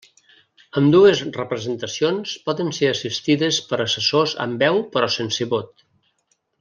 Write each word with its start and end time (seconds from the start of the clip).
Ambdues 0.79 1.19
representacions 1.35 2.33
poden 2.47 2.73
ser 2.77 2.89
assistides 2.93 3.61
per 3.73 3.79
assessors 3.85 4.35
amb 4.47 4.65
veu 4.65 4.81
però 4.97 5.11
sense 5.19 5.49
vot. 5.53 5.87